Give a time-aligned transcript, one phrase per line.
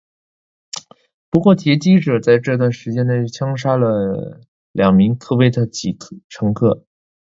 [1.29, 5.95] 不过劫机者在这段时间内又枪杀了两名科威特籍
[6.27, 6.87] 乘客。